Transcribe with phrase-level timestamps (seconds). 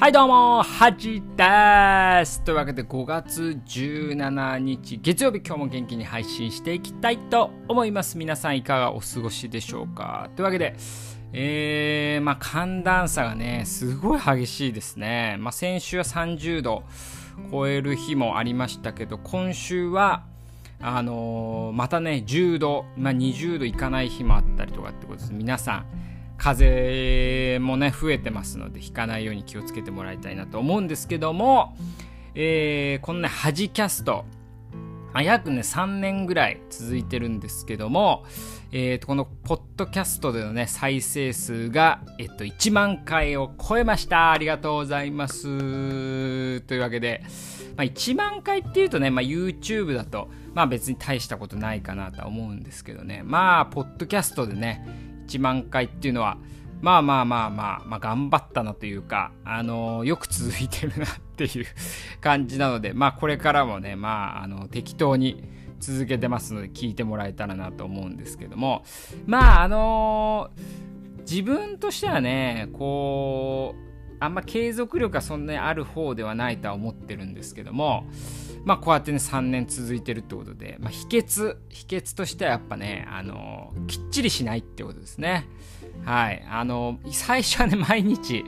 [0.00, 2.42] はいどうも、はじです。
[2.42, 8.16] というわけで5月17日月曜日今日も元気に配信していきたいと思います。
[8.16, 10.74] 皆さんいかがお過ごしでしょうかというわけで、
[11.34, 15.36] えー、まあ寒暖差がね、すごい激しいですね。
[15.38, 16.82] まあ先週は30度
[17.52, 20.24] 超える日もありましたけど、今週は
[20.80, 25.34] あのー、またね、10度、まあ、20度いかない日もあったりとかってことです。
[25.34, 25.86] 皆さん、
[26.40, 31.76] 風もね、増えてますので、引かないように気をつけてもらいたいなと思うんですけども、
[32.34, 34.24] えー、このね、ハジキャスト、
[35.22, 38.24] 約ね、3年ぐらい続いてるんですけども、
[38.72, 44.32] えー、とこのポッドキャストでのね、再生数が、えっと、1万回を超えました。
[44.32, 45.42] ありがとうございます。
[46.62, 47.22] というわけで、
[47.76, 54.86] まあ、1万回っていうとね、まあ、YouTube だと、まあ別に大したことないかなとは思うんですけどね、まあ、ポッドキャストでね、
[55.30, 56.38] 1万回っていうのは、
[56.80, 61.66] まあまあまあまあ、まあ頑張ったなというか、あのー、よく続いてるなっていう
[62.20, 65.44] 感じなので、まあこれからもね、まあ、あの、適当に
[65.78, 68.82] 続けてますので聞いてもらえたらなと思うんですけども、
[69.26, 73.89] まああのー、自分としてはね、こう、
[74.20, 78.04] あんま継続力がそんなにある方ではないとは思ってるんですけども、
[78.64, 85.48] まあこうやってね3年続いてるってことで、まあ、秘訣秘訣としてはやっぱねあのきっちりしないってことですね。
[86.04, 86.44] はい。
[86.50, 88.44] あの最初はね 毎日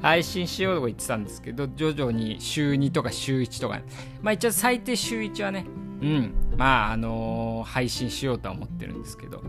[0.00, 3.80] 配信しようとか言ってたんですけど徐々に週2とか週1とか、
[4.22, 5.66] まあ一応最低週1はね
[6.00, 6.34] うん。
[6.56, 9.42] まああの配信しようとは思ってるんですけど。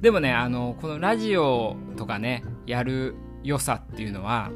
[0.00, 4.50] でもねあのこのラジオとかねやる良さっていうのは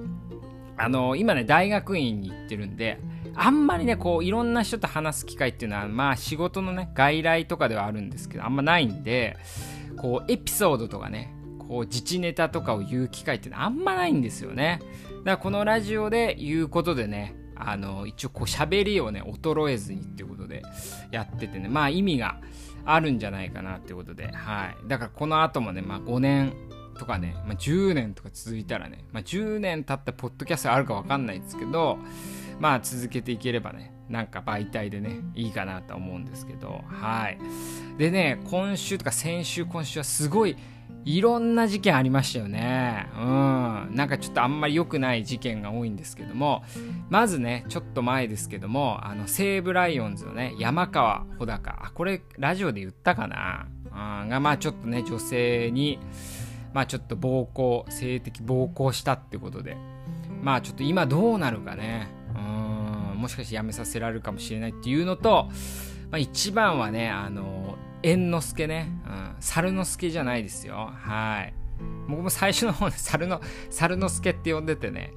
[0.78, 2.98] あの今ね大学院に行ってるんで
[3.40, 9.36] あんまりね、こう、いろんな人と話す機会っていうのは、まあ、仕事のね、外来とかではあるんですけど、あんまないんで、
[9.96, 14.80] こう、エピソードとかね、こう、自治ネタとかを言う機会ってあんまないんですよね。
[15.18, 20.64] だから、このラジオで言うことでね、あの、一応、こう、喋りをね、衰えずにっていうことで
[21.12, 22.40] やっててね、まあ、意味が
[22.84, 24.88] あるんじゃないかなっていうことで、はい。
[24.88, 26.54] だから、この後もね、まあ、5年、
[26.98, 31.98] とかね、まあ、10年とか続いたらね、まあ、10年経ったポッドキャストあるか分かんないですけど、
[32.60, 37.38] まあ続けていければね、なんか媒体でね、いいかなと思うんですけど、はい。
[37.98, 40.56] でね、今週とか先週、今週はすごい、
[41.04, 43.06] いろんな事件ありましたよね。
[43.16, 43.94] うん。
[43.94, 46.64] なんかちょっとあんまり良くない事件が多いんですけども、
[47.08, 53.68] まずね、ちょっと前ですけども、あの、西武ライオンズのね、山川穂高、あ、これラジオで言ったかな、
[54.22, 55.98] うん、が、まあちょっとね、女性に、
[56.72, 59.76] まあちょっと暴行、性的暴行したってことで、
[60.42, 62.38] まあちょっと今どうなるかね、う
[63.16, 63.20] ん。
[63.20, 65.48] もしかして辞めさせられるかもしれないっていうのと、
[66.10, 70.92] まあ、一番はねあの猿之助ね、うん、猿之助じゃないですよ。
[70.94, 71.54] はい。
[72.08, 73.40] 僕も最初の方で猿の
[73.70, 75.12] 猿之助って呼んでてね、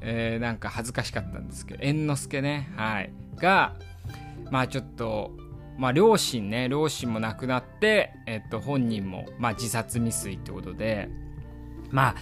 [0.00, 2.72] えー、なんか恥ずかしかったんですけど猿之助ね。
[2.76, 3.12] はい。
[3.36, 3.74] が
[4.50, 5.32] まあちょっと
[5.78, 11.08] まあ両親ね両親も亡くなってえっと本人もまあ自殺未遂ってことで
[11.90, 12.14] まあ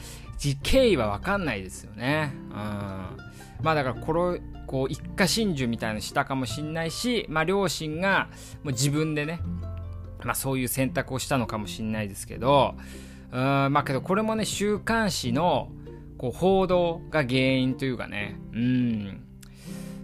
[0.62, 2.32] 経緯は分かんないですよね。
[2.50, 2.54] うん。
[2.56, 8.28] まあだからこれこう一家心中みたいなのしたかもしんないし、まあ、両親が
[8.62, 9.40] もう自分でね、
[10.24, 12.74] まあ、そういう選択をしたのかもしんないですけど
[13.32, 13.38] うん。
[13.38, 15.68] まあけどこれもね週刊誌の
[16.16, 19.26] こう報道が原因というかねうん。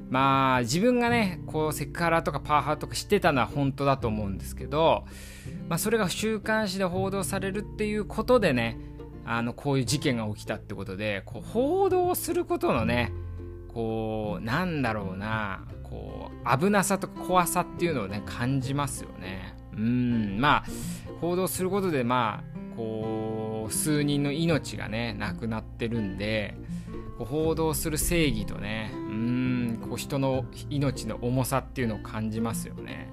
[0.09, 5.05] まあ自分がねこうセクハラとかパワハラとか知ってたのは本当だと思うんですけど、
[5.69, 8.79] まあ、それが週刊誌で報道されるっていうことでね
[9.25, 13.13] あのこういう事件が起きたってことでこう報道することのね
[13.75, 19.55] こうなんだろうなこう危なさとか怖さっていうのをね感じますよね。
[19.77, 20.65] うんまあ
[21.21, 26.55] 報道することでまあこう数人の命がね亡くなってるんで
[27.19, 28.93] 報道する正義とね
[29.87, 33.09] こう人の命の重さっていうのを感じますよね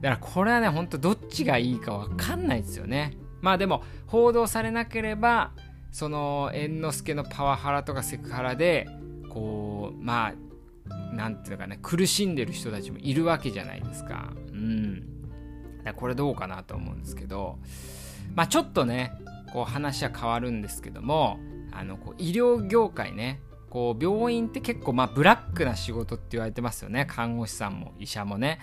[0.00, 5.52] だからこれはねほんとどっちがいいか分かんないですよねまあでも報道されなければ
[5.90, 8.88] その猿之助のパワハラとかセクハラで
[9.28, 14.32] こうまあなんていうかね苦しんでる人たちもいるわけじゃないですか。
[14.52, 15.00] うん
[15.78, 15.94] だから。
[15.94, 17.58] これどうかなと思うんですけど、
[18.34, 19.12] まあちょっとね
[19.52, 21.38] こう話は変わるんですけども
[21.72, 23.40] あのこう医療業界ね
[23.74, 27.04] こう病院って結構まあブラックな仕事って言われてますよね。
[27.06, 28.60] 看護師さんも医者もね、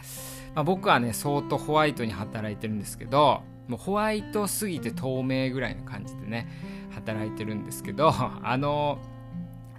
[0.55, 6.47] まあ、僕はね相当ホワイトに働いてるんですけどもうホワイトすぎて透明ぐらいの感じでね
[6.91, 8.11] 働いてるんですけど
[8.41, 8.99] あの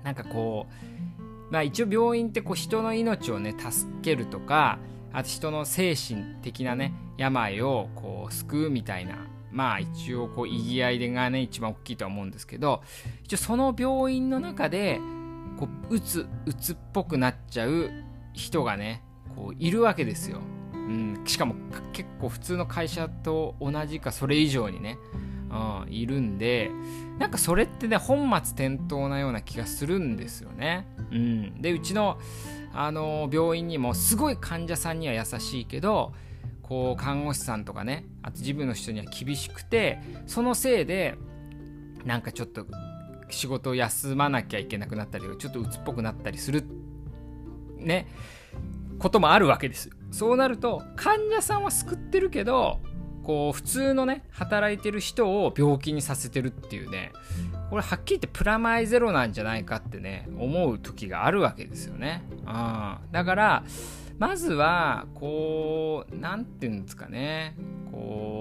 [0.04, 4.78] なんかこう、まあ一応病院ってこう人の命をね、助けるとか、
[5.12, 12.82] あと人の精神的なね、病をこう救うみたいな、まあ一応こう意義合いがね、一番大きいとは思うんですけど、
[13.24, 15.00] 一応その病院の中で、
[15.58, 17.90] こううつうつっぽくなっちゃう
[18.32, 19.02] 人がね
[19.36, 20.40] こういるわけですよ、
[20.74, 21.54] うん、しかも
[21.92, 24.98] 結構普通の会社と同じかそれ以上にね、
[25.50, 26.70] うん、いるんで
[27.18, 32.18] なんかそれってね本末転倒なような気がするんですよね、うん、でうちの
[32.74, 36.14] あの病院にもすごい患者さんには優しいけど
[36.62, 41.16] こう看護師さんとかねあと自分の人には厳しくてそのせいで
[42.06, 42.66] なんかちょっと
[43.34, 46.64] 仕事を休まなきゃいけなくなったりちょっと鬱っぽくなったりする
[47.76, 48.06] ね
[48.98, 52.80] こともあるわけですそうなると患者さんは救ってるけど
[53.22, 57.12] こう普通のね働いてる人を病気にさせてるっていうね
[57.70, 62.22] これはっきり言ってプラマイゼロなんじゃないかってね思う時があるわけですよね。
[62.30, 63.64] うん、だから
[64.18, 67.56] まずはこう何て言うんですかね
[67.90, 68.31] こう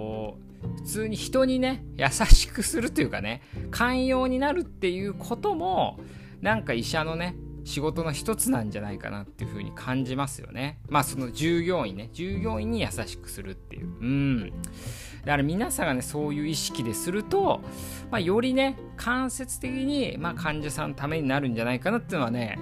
[0.83, 5.99] 普通に人にね優しくするというかね寛容になるっていうことも
[6.41, 10.79] なんか医者のね仕事の一つなんじゃないかなっていうふうに感じますよね。
[10.89, 13.87] まあその従業員ね、従業員に優しくするっていう。
[13.87, 14.49] うん。
[14.49, 17.61] だから皆さんがね、そういう意識ですると、
[18.09, 22.57] まあよりね、間接的に、まあ患者さんのためになるんじゃないかなっていうのはね、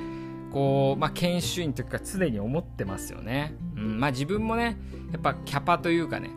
[0.51, 3.55] こう、まあ研修員というか常に思ってますよね。
[3.77, 3.99] うん。
[3.99, 4.77] まあ自分もね、
[5.11, 6.29] やっぱキャパというかね、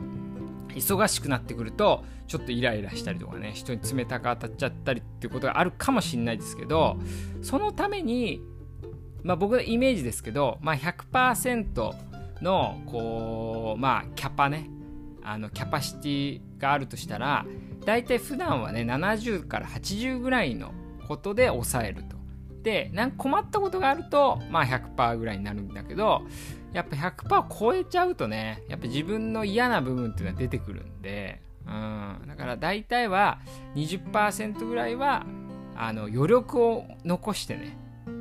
[0.74, 6.96] 忙しくなってくるとちょっとイライラしたりとかね人に冷たく当たっちゃったりっていうことがあるかもしれないですけど
[7.42, 8.40] そのために
[9.22, 11.92] まあ僕のイメージですけど、まあ、100%
[12.42, 14.68] のこうまあキャパね
[15.22, 17.46] あのキャパシティがあるとしたら
[17.84, 20.72] 大体普段はね70から80ぐらいの
[21.06, 22.21] ことで抑えると。
[22.62, 26.22] でなんか困ったことがあるとまあ100%ぐらいになるんだけど
[26.72, 33.40] やっぱ100%超えちゃうとね、やっぱ自分の嫌な部分っていうのは出てくるんで、うん、だから大体は
[33.74, 35.26] 20%ぐらいは、
[35.76, 37.76] あの、余力を残してね、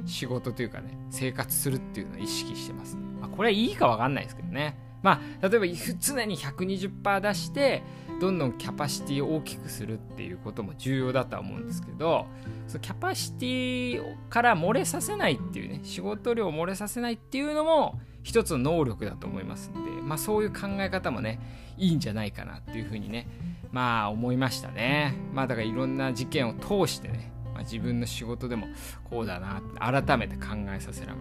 [0.06, 2.98] 仕事というかね、生活するっていうのを意識してます。
[3.20, 4.78] まあ、これはいいかわかんないですけどね。
[5.02, 5.66] まあ、例えば
[6.00, 7.84] 常に120%出して、
[8.20, 12.28] どんどんキャパシティを大きくするっていうことも重要だとは思うんですけど、
[12.68, 21.40] そのキャパシティから漏れさせないっていうね、仕事量を漏れさせないっていうのも、一つの能力だと思いますんで、まあ、そういう考え方もね
[21.78, 23.28] いいんじゃないかなっていうふうにね
[23.72, 25.16] まあ思いましたね。
[25.34, 28.68] まあだからいろんな事件を通してね、まあ、自分の仕事でも
[29.10, 31.16] こうだなって改めて考えさせら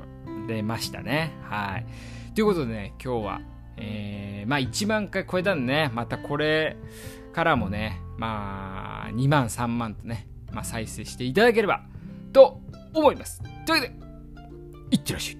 [0.49, 1.33] れましたね。
[1.45, 1.87] はい。
[2.35, 3.41] ということでね今日は
[3.81, 6.77] えー、まあ1万回超えたんでねまたこれ
[7.33, 11.83] からもねまあ2万3万とね、まあ、再生していただければ
[12.33, 12.61] と
[12.95, 13.43] 思います。
[13.67, 13.95] というわけで
[14.91, 15.40] いってらっしゃい。